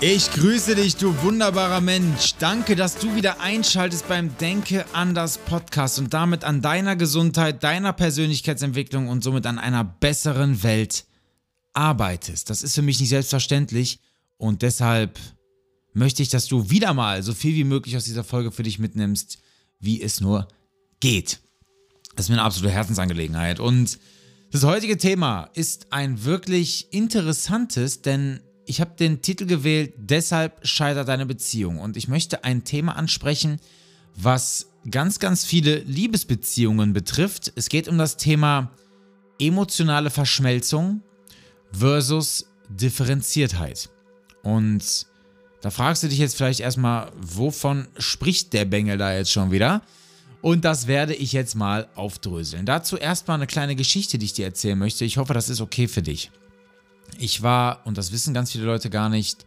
[0.00, 2.34] Ich grüße dich, du wunderbarer Mensch.
[2.38, 7.94] Danke, dass du wieder einschaltest beim Denke anders Podcast und damit an deiner Gesundheit, deiner
[7.94, 11.06] Persönlichkeitsentwicklung und somit an einer besseren Welt
[11.72, 12.50] arbeitest.
[12.50, 14.00] Das ist für mich nicht selbstverständlich
[14.36, 15.18] und deshalb
[15.94, 18.78] möchte ich, dass du wieder mal so viel wie möglich aus dieser Folge für dich
[18.78, 19.38] mitnimmst,
[19.80, 20.46] wie es nur
[21.00, 21.40] geht.
[22.16, 23.98] Das ist mir eine absolute Herzensangelegenheit und
[24.52, 31.08] das heutige Thema ist ein wirklich interessantes, denn ich habe den Titel gewählt, deshalb scheitert
[31.08, 31.78] deine Beziehung.
[31.78, 33.60] Und ich möchte ein Thema ansprechen,
[34.16, 37.52] was ganz, ganz viele Liebesbeziehungen betrifft.
[37.54, 38.72] Es geht um das Thema
[39.38, 41.02] emotionale Verschmelzung
[41.72, 43.88] versus Differenziertheit.
[44.42, 45.06] Und
[45.60, 49.82] da fragst du dich jetzt vielleicht erstmal, wovon spricht der Bengel da jetzt schon wieder?
[50.42, 52.66] Und das werde ich jetzt mal aufdröseln.
[52.66, 55.04] Dazu erstmal eine kleine Geschichte, die ich dir erzählen möchte.
[55.04, 56.30] Ich hoffe, das ist okay für dich.
[57.18, 59.46] Ich war, und das wissen ganz viele Leute gar nicht,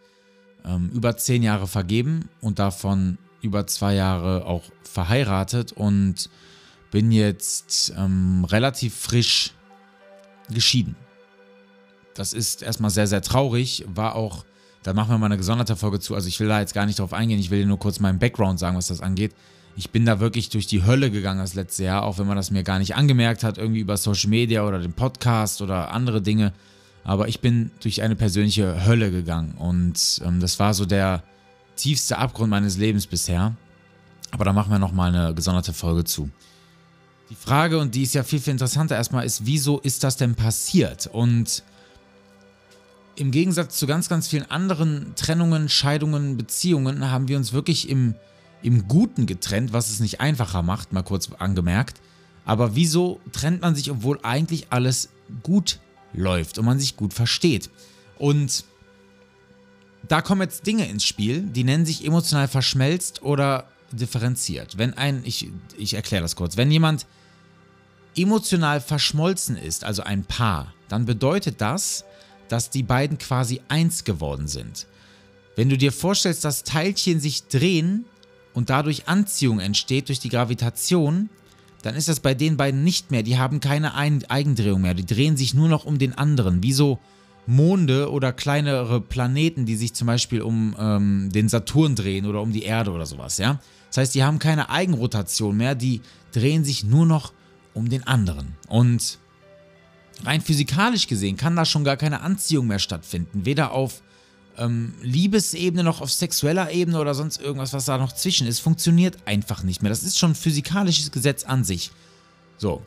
[0.65, 6.29] ähm, über zehn Jahre vergeben und davon über zwei Jahre auch verheiratet und
[6.91, 9.53] bin jetzt ähm, relativ frisch
[10.49, 10.95] geschieden.
[12.15, 14.43] Das ist erstmal sehr, sehr traurig, war auch,
[14.83, 16.99] da machen wir mal eine gesonderte Folge zu, also ich will da jetzt gar nicht
[16.99, 19.33] drauf eingehen, ich will dir nur kurz meinen Background sagen, was das angeht.
[19.77, 22.51] Ich bin da wirklich durch die Hölle gegangen das letzte Jahr, auch wenn man das
[22.51, 26.51] mir gar nicht angemerkt hat, irgendwie über Social Media oder den Podcast oder andere Dinge.
[27.03, 31.23] Aber ich bin durch eine persönliche Hölle gegangen und ähm, das war so der
[31.75, 33.55] tiefste Abgrund meines Lebens bisher.
[34.31, 36.29] Aber da machen wir nochmal eine gesonderte Folge zu.
[37.29, 40.35] Die Frage, und die ist ja viel, viel interessanter erstmal, ist, wieso ist das denn
[40.35, 41.07] passiert?
[41.07, 41.63] Und
[43.15, 48.15] im Gegensatz zu ganz, ganz vielen anderen Trennungen, Scheidungen, Beziehungen haben wir uns wirklich im,
[48.61, 52.01] im Guten getrennt, was es nicht einfacher macht, mal kurz angemerkt.
[52.45, 55.09] Aber wieso trennt man sich, obwohl eigentlich alles
[55.43, 55.79] gut
[56.13, 57.69] läuft und man sich gut versteht.
[58.17, 58.65] Und
[60.07, 64.77] da kommen jetzt Dinge ins Spiel, die nennen sich emotional verschmelzt oder differenziert.
[64.77, 67.05] Wenn ein, ich, ich erkläre das kurz, wenn jemand
[68.15, 72.05] emotional verschmolzen ist, also ein Paar, dann bedeutet das,
[72.47, 74.87] dass die beiden quasi eins geworden sind.
[75.55, 78.05] Wenn du dir vorstellst, dass Teilchen sich drehen
[78.53, 81.29] und dadurch Anziehung entsteht durch die Gravitation,
[81.81, 83.23] dann ist das bei den beiden nicht mehr.
[83.23, 84.93] Die haben keine Eigendrehung mehr.
[84.93, 86.61] Die drehen sich nur noch um den anderen.
[86.61, 86.99] Wie so
[87.45, 92.51] Monde oder kleinere Planeten, die sich zum Beispiel um ähm, den Saturn drehen oder um
[92.51, 93.59] die Erde oder sowas, ja.
[93.87, 96.01] Das heißt, die haben keine Eigenrotation mehr, die
[96.31, 97.33] drehen sich nur noch
[97.73, 98.55] um den anderen.
[98.67, 99.17] Und
[100.23, 103.45] rein physikalisch gesehen kann da schon gar keine Anziehung mehr stattfinden.
[103.45, 104.03] Weder auf
[104.59, 109.17] ähm, Liebesebene noch auf sexueller Ebene oder sonst irgendwas, was da noch zwischen ist, funktioniert
[109.25, 109.89] einfach nicht mehr.
[109.89, 111.91] Das ist schon ein physikalisches Gesetz an sich.
[112.57, 112.85] So.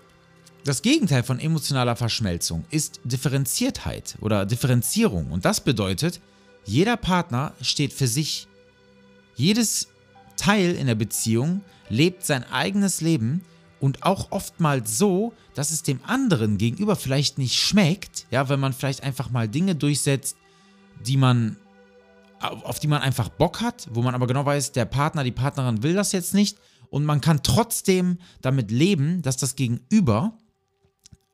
[0.64, 5.32] Das Gegenteil von emotionaler Verschmelzung ist Differenziertheit oder Differenzierung.
[5.32, 6.20] Und das bedeutet,
[6.64, 8.46] jeder Partner steht für sich.
[9.34, 9.88] Jedes
[10.36, 13.42] Teil in der Beziehung lebt sein eigenes Leben
[13.80, 18.72] und auch oftmals so, dass es dem anderen gegenüber vielleicht nicht schmeckt, ja, wenn man
[18.72, 20.36] vielleicht einfach mal Dinge durchsetzt,
[21.04, 21.56] die man
[22.42, 25.82] auf die man einfach Bock hat, wo man aber genau weiß, der Partner, die Partnerin
[25.82, 26.58] will das jetzt nicht
[26.90, 30.36] und man kann trotzdem damit leben, dass das Gegenüber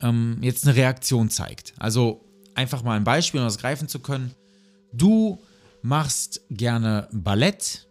[0.00, 1.74] ähm, jetzt eine Reaktion zeigt.
[1.78, 2.24] Also
[2.54, 4.34] einfach mal ein Beispiel, um das greifen zu können.
[4.92, 5.40] Du
[5.82, 7.88] machst gerne Ballett,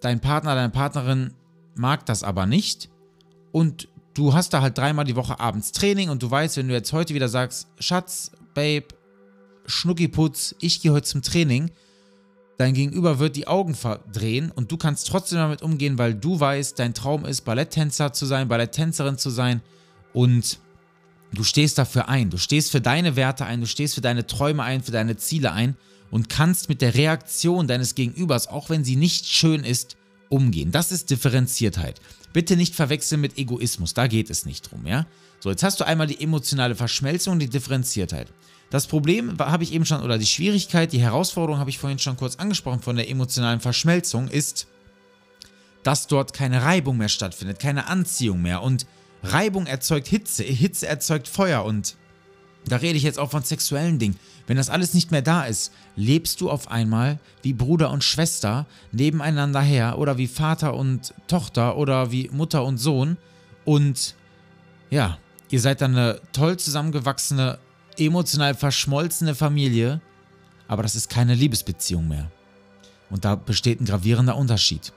[0.00, 1.34] dein Partner, deine Partnerin
[1.74, 2.88] mag das aber nicht
[3.52, 6.74] und du hast da halt dreimal die Woche abends Training und du weißt, wenn du
[6.74, 8.88] jetzt heute wieder sagst, Schatz, Babe,
[9.66, 11.70] Schnuckiputz, ich gehe heute zum Training,
[12.58, 16.76] Dein Gegenüber wird die Augen verdrehen und du kannst trotzdem damit umgehen, weil du weißt,
[16.76, 19.62] dein Traum ist, Balletttänzer zu sein, Balletttänzerin zu sein
[20.12, 20.58] und
[21.32, 22.30] du stehst dafür ein.
[22.30, 25.52] Du stehst für deine Werte ein, du stehst für deine Träume ein, für deine Ziele
[25.52, 25.76] ein
[26.10, 29.96] und kannst mit der Reaktion deines Gegenübers, auch wenn sie nicht schön ist,
[30.28, 30.72] umgehen.
[30.72, 32.00] Das ist Differenziertheit.
[32.32, 35.06] Bitte nicht verwechseln mit Egoismus, da geht es nicht drum, ja?
[35.38, 38.32] So, jetzt hast du einmal die emotionale Verschmelzung und die Differenziertheit.
[38.70, 42.16] Das Problem habe ich eben schon, oder die Schwierigkeit, die Herausforderung habe ich vorhin schon
[42.16, 44.66] kurz angesprochen von der emotionalen Verschmelzung, ist,
[45.82, 48.62] dass dort keine Reibung mehr stattfindet, keine Anziehung mehr.
[48.62, 48.86] Und
[49.22, 51.96] Reibung erzeugt Hitze, Hitze erzeugt Feuer und
[52.66, 54.18] da rede ich jetzt auch von sexuellen Dingen.
[54.46, 58.66] Wenn das alles nicht mehr da ist, lebst du auf einmal wie Bruder und Schwester
[58.92, 63.16] nebeneinander her oder wie Vater und Tochter oder wie Mutter und Sohn
[63.64, 64.14] und
[64.90, 65.18] ja,
[65.50, 67.58] ihr seid dann eine toll zusammengewachsene,
[67.98, 70.00] emotional verschmolzene Familie,
[70.66, 72.30] aber das ist keine Liebesbeziehung mehr.
[73.10, 74.92] Und da besteht ein gravierender Unterschied.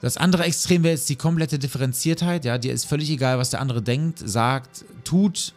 [0.00, 2.44] Das andere Extrem wäre jetzt die komplette Differenziertheit.
[2.44, 5.52] Ja, dir ist völlig egal, was der andere denkt, sagt, tut.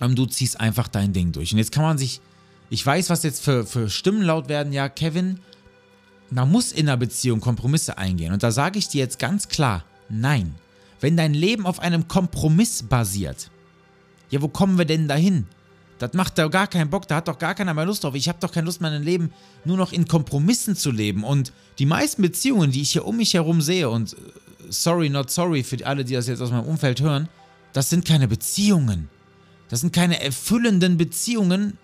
[0.00, 1.52] Ähm, du ziehst einfach dein Ding durch.
[1.52, 2.20] Und jetzt kann man sich,
[2.68, 4.74] ich weiß, was jetzt für, für Stimmen laut werden.
[4.74, 5.40] Ja, Kevin,
[6.30, 8.34] man muss in einer Beziehung Kompromisse eingehen.
[8.34, 10.54] Und da sage ich dir jetzt ganz klar, nein.
[11.00, 13.50] Wenn dein Leben auf einem Kompromiss basiert,
[14.30, 15.46] ja, wo kommen wir denn dahin?
[15.98, 18.14] Das macht doch gar keinen Bock, da hat doch gar keiner mehr Lust drauf.
[18.14, 19.32] Ich habe doch keine Lust, mein Leben
[19.64, 21.24] nur noch in Kompromissen zu leben.
[21.24, 24.16] Und die meisten Beziehungen, die ich hier um mich herum sehe, und äh,
[24.68, 27.28] sorry, not sorry für alle, die das jetzt aus meinem Umfeld hören,
[27.72, 29.08] das sind keine Beziehungen.
[29.68, 31.78] Das sind keine erfüllenden Beziehungen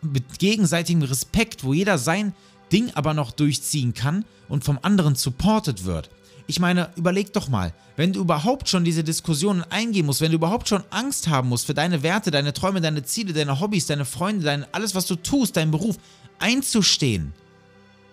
[0.00, 2.34] mit gegenseitigem Respekt, wo jeder sein
[2.72, 6.10] Ding aber noch durchziehen kann und vom anderen supported wird.
[6.52, 10.36] Ich meine, überleg doch mal, wenn du überhaupt schon diese Diskussionen eingehen musst, wenn du
[10.36, 14.04] überhaupt schon Angst haben musst für deine Werte, deine Träume, deine Ziele, deine Hobbys, deine
[14.04, 15.96] Freunde, dein, alles, was du tust, deinen Beruf,
[16.38, 17.32] einzustehen,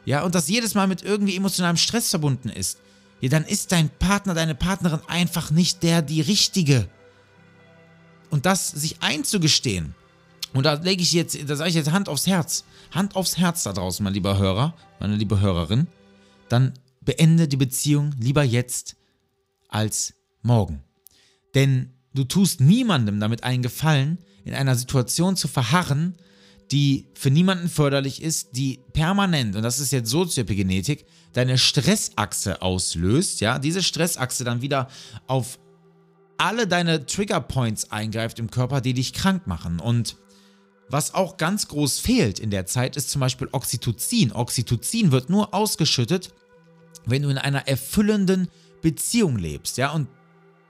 [0.05, 2.79] ja, und das jedes Mal mit irgendwie emotionalem Stress verbunden ist,
[3.19, 6.87] ja, dann ist dein Partner, deine Partnerin einfach nicht der, die richtige.
[8.29, 9.95] Und das sich einzugestehen,
[10.53, 13.63] und da lege ich jetzt, da sage ich jetzt Hand aufs Herz, Hand aufs Herz
[13.63, 15.87] da draußen, mein lieber Hörer, meine liebe Hörerin,
[16.47, 16.71] dann
[17.09, 18.95] beende die Beziehung lieber jetzt
[19.67, 20.13] als
[20.43, 20.83] morgen.
[21.55, 26.17] Denn du tust niemandem damit einen Gefallen, in einer Situation zu verharren,
[26.69, 33.41] die für niemanden förderlich ist, die permanent, und das ist jetzt Sozioepigenetik, deine Stressachse auslöst,
[33.41, 34.87] ja, diese Stressachse dann wieder
[35.25, 35.57] auf
[36.37, 39.79] alle deine Triggerpoints eingreift im Körper, die dich krank machen.
[39.79, 40.15] Und
[40.89, 44.31] was auch ganz groß fehlt in der Zeit, ist zum Beispiel Oxytocin.
[44.31, 46.31] Oxytocin wird nur ausgeschüttet,
[47.05, 48.47] wenn du in einer erfüllenden
[48.81, 50.07] Beziehung lebst, ja, und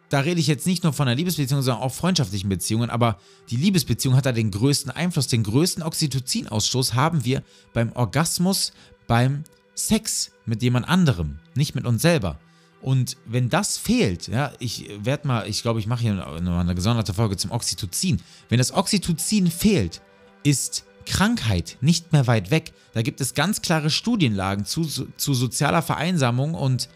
[0.09, 3.57] da rede ich jetzt nicht nur von einer Liebesbeziehung, sondern auch freundschaftlichen Beziehungen, aber die
[3.57, 7.43] Liebesbeziehung hat da den größten Einfluss, den größten Oxytocinausstoß haben wir
[7.73, 8.73] beim Orgasmus,
[9.07, 9.43] beim
[9.75, 12.39] Sex mit jemand anderem, nicht mit uns selber.
[12.81, 16.75] Und wenn das fehlt, ja, ich werde mal, ich glaube, ich mache hier noch eine
[16.75, 18.21] gesonderte Folge zum Oxytocin.
[18.47, 20.01] Wenn das Oxytocin fehlt,
[20.43, 22.73] ist Krankheit nicht mehr weit weg.
[22.93, 26.89] Da gibt es ganz klare Studienlagen zu, zu sozialer Vereinsamung und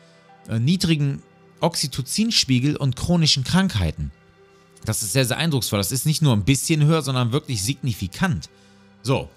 [0.50, 1.22] äh, niedrigen
[1.62, 4.12] Oxytocinspiegel und chronischen Krankheiten.
[4.86, 5.80] Das ist sehr, sehr eindrucksvoll.
[5.80, 8.50] Das ist nicht nur ein bisschen höher, sondern wirklich signifikant.
[9.02, 9.30] So.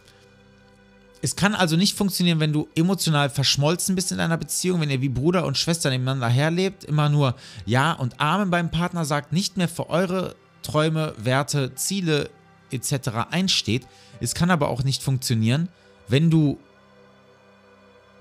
[1.23, 5.01] Es kann also nicht funktionieren, wenn du emotional verschmolzen bist in einer Beziehung, wenn ihr
[5.01, 7.35] wie Bruder und Schwester nebeneinander herlebt, immer nur
[7.65, 12.29] Ja und Amen beim Partner sagt, nicht mehr für eure Träume, Werte, Ziele
[12.71, 13.09] etc.
[13.31, 13.87] einsteht.
[14.21, 15.69] Es kann aber auch nicht funktionieren,
[16.09, 16.59] wenn du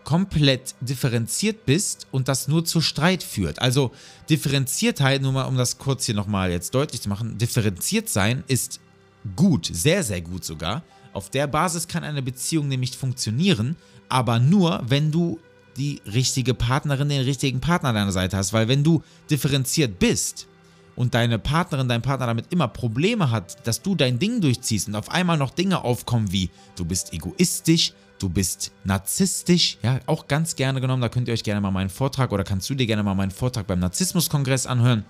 [0.04, 3.60] komplett differenziert bist und das nur zu Streit führt.
[3.60, 3.92] Also
[4.30, 8.80] Differenziertheit, nur mal um das kurz hier nochmal jetzt deutlich zu machen, differenziert sein ist
[9.36, 10.84] gut, sehr, sehr gut sogar.
[11.12, 13.76] Auf der Basis kann eine Beziehung nämlich funktionieren,
[14.08, 15.40] aber nur, wenn du
[15.78, 18.54] die richtige Partnerin, den richtigen Partner an deiner Seite hast.
[18.54, 20.48] Weil wenn du differenziert bist,
[20.96, 24.96] und deine Partnerin, dein Partner damit immer Probleme hat, dass du dein Ding durchziehst und
[24.96, 30.56] auf einmal noch Dinge aufkommen wie du bist egoistisch, du bist narzisstisch, ja, auch ganz
[30.56, 33.04] gerne genommen, da könnt ihr euch gerne mal meinen Vortrag oder kannst du dir gerne
[33.04, 35.06] mal meinen Vortrag beim Narzissmuskongress anhören.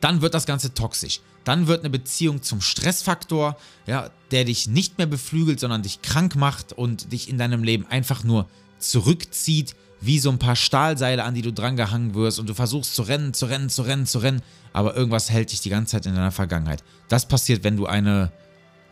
[0.00, 1.20] Dann wird das Ganze toxisch.
[1.44, 6.36] Dann wird eine Beziehung zum Stressfaktor, ja, der dich nicht mehr beflügelt, sondern dich krank
[6.36, 8.48] macht und dich in deinem Leben einfach nur
[8.82, 13.02] zurückzieht, wie so ein paar Stahlseile, an die du drangehangen wirst und du versuchst zu
[13.02, 16.14] rennen, zu rennen, zu rennen, zu rennen, aber irgendwas hält dich die ganze Zeit in
[16.14, 16.82] deiner Vergangenheit.
[17.08, 18.32] Das passiert, wenn du eine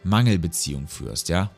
[0.05, 1.51] Mangelbeziehung führst, ja?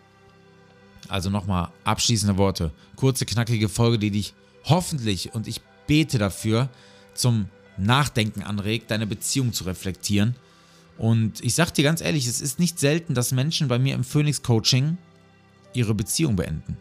[1.09, 2.73] Also nochmal abschließende Worte.
[2.97, 4.35] Kurze, knackige Folge, die dich
[4.65, 6.71] hoffentlich, und ich bete dafür,
[7.13, 10.35] zum Nachdenken anregt, deine Beziehung zu reflektieren.
[10.97, 14.05] Und ich sag dir ganz ehrlich, es ist nicht selten, dass Menschen bei mir im
[14.05, 14.97] Phoenix Coaching
[15.75, 16.79] ihre Beziehung beenden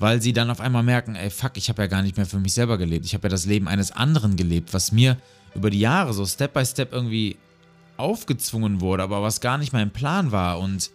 [0.00, 2.40] weil sie dann auf einmal merken, ey, fuck, ich habe ja gar nicht mehr für
[2.40, 3.04] mich selber gelebt.
[3.04, 5.18] Ich habe ja das Leben eines anderen gelebt, was mir
[5.54, 7.36] über die Jahre so Step by Step irgendwie
[7.98, 10.90] aufgezwungen wurde, aber was gar nicht mein Plan war und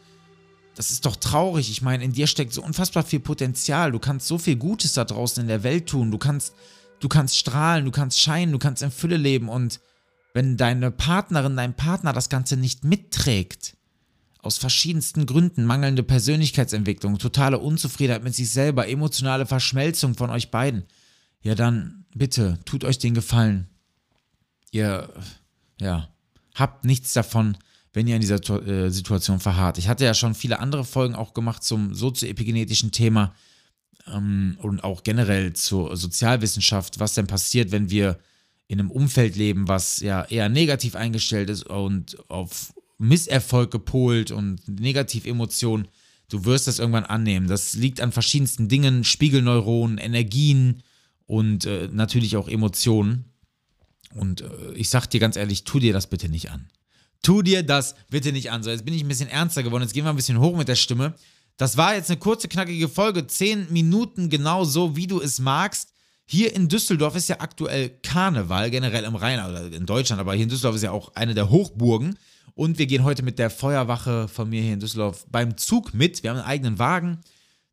[0.75, 1.69] das ist doch traurig.
[1.69, 3.91] Ich meine, in dir steckt so unfassbar viel Potenzial.
[3.93, 6.11] Du kannst so viel Gutes da draußen in der Welt tun.
[6.11, 6.53] Du kannst,
[6.99, 9.47] du kannst strahlen, du kannst scheinen, du kannst in Fülle leben.
[9.47, 9.79] Und
[10.33, 13.77] wenn deine Partnerin, dein Partner das Ganze nicht mitträgt,
[14.45, 20.83] aus verschiedensten Gründen, mangelnde Persönlichkeitsentwicklung, totale Unzufriedenheit mit sich selber, emotionale Verschmelzung von euch beiden,
[21.41, 23.67] ja dann bitte tut euch den Gefallen.
[24.71, 25.09] Ihr
[25.81, 26.09] ja,
[26.53, 27.57] habt nichts davon,
[27.91, 29.79] wenn ihr in dieser äh, Situation verharrt.
[29.79, 33.33] Ich hatte ja schon viele andere Folgen auch gemacht zum sozioepigenetischen Thema
[34.05, 38.19] ähm, und auch generell zur Sozialwissenschaft, was denn passiert, wenn wir
[38.67, 44.67] in einem Umfeld leben, was ja eher negativ eingestellt ist und auf Misserfolg gepolt und
[44.67, 45.87] Negativemotionen.
[46.29, 47.47] Du wirst das irgendwann annehmen.
[47.47, 50.81] Das liegt an verschiedensten Dingen, Spiegelneuronen, Energien
[51.27, 53.25] und äh, natürlich auch Emotionen.
[54.13, 56.67] Und äh, ich sag dir ganz ehrlich, tu dir das bitte nicht an.
[57.21, 58.63] Tu dir das bitte nicht an.
[58.63, 59.83] So, jetzt bin ich ein bisschen ernster geworden.
[59.83, 61.15] Jetzt gehen wir ein bisschen hoch mit der Stimme.
[61.57, 63.27] Das war jetzt eine kurze, knackige Folge.
[63.27, 65.93] Zehn Minuten genau so, wie du es magst.
[66.25, 70.43] Hier in Düsseldorf ist ja aktuell Karneval, generell im Rhein, oder in Deutschland, aber hier
[70.43, 72.17] in Düsseldorf ist ja auch eine der Hochburgen.
[72.55, 76.23] Und wir gehen heute mit der Feuerwache von mir hier in Düsseldorf beim Zug mit.
[76.23, 77.19] Wir haben einen eigenen Wagen.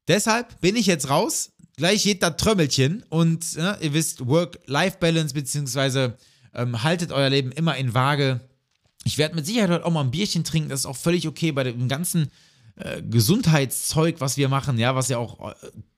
[0.09, 1.53] Deshalb bin ich jetzt raus.
[1.77, 3.05] Gleich geht das Trömmelchen.
[3.09, 6.19] Und ja, ihr wisst, Work-Life-Balance, beziehungsweise
[6.53, 8.41] ähm, haltet euer Leben immer in Waage.
[9.05, 10.69] Ich werde mit Sicherheit heute auch mal ein Bierchen trinken.
[10.69, 12.31] Das ist auch völlig okay bei dem ganzen
[12.75, 15.55] äh, Gesundheitszeug, was wir machen, ja, was ja auch äh,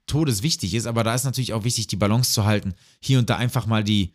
[0.06, 0.86] todeswichtig ist.
[0.86, 2.74] Aber da ist natürlich auch wichtig, die Balance zu halten.
[3.00, 4.12] Hier und da einfach mal die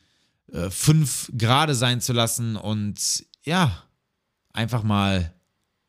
[0.51, 3.83] äh, fünf Grade sein zu lassen und ja,
[4.53, 5.34] einfach mal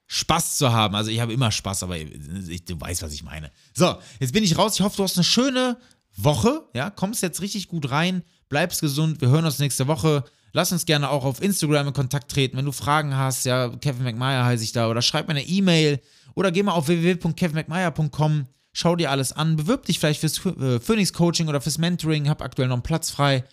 [0.07, 0.95] Spaß zu haben.
[0.95, 3.50] Also ich habe immer Spaß, aber ich, du weißt, was ich meine.
[3.75, 4.75] So, jetzt bin ich raus.
[4.75, 5.76] Ich hoffe, du hast eine schöne
[6.17, 6.62] Woche.
[6.75, 8.23] Ja, kommst jetzt richtig gut rein.
[8.49, 9.21] Bleibst gesund.
[9.21, 10.25] Wir hören uns nächste Woche.
[10.52, 13.45] Lass uns gerne auch auf Instagram in Kontakt treten, wenn du Fragen hast.
[13.45, 14.88] Ja, Kevin McMeyer heiße ich da.
[14.88, 16.00] Oder schreib mir eine E-Mail.
[16.35, 18.47] Oder geh mal auf www.kevinmcmeyer.com.
[18.73, 19.57] Schau dir alles an.
[19.57, 22.29] Bewirb dich vielleicht fürs äh, Phoenix Coaching oder fürs Mentoring.
[22.29, 23.45] Hab aktuell noch einen Platz frei.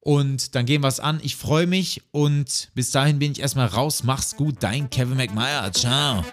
[0.00, 1.20] Und dann gehen wir es an.
[1.22, 4.02] Ich freue mich und bis dahin bin ich erstmal raus.
[4.02, 5.70] Mach's gut, dein Kevin McMeyer.
[5.72, 6.24] Ciao.